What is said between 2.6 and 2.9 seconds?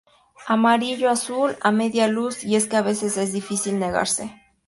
que a